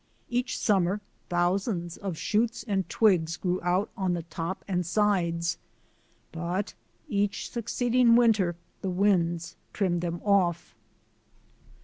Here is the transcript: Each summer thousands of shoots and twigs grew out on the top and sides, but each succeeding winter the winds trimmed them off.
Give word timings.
Each 0.31 0.57
summer 0.57 0.99
thousands 1.29 1.95
of 1.95 2.17
shoots 2.17 2.65
and 2.67 2.89
twigs 2.89 3.37
grew 3.37 3.61
out 3.61 3.91
on 3.95 4.13
the 4.13 4.23
top 4.23 4.65
and 4.67 4.83
sides, 4.83 5.59
but 6.31 6.73
each 7.07 7.51
succeeding 7.51 8.15
winter 8.15 8.55
the 8.81 8.89
winds 8.89 9.57
trimmed 9.73 10.01
them 10.01 10.19
off. 10.25 10.73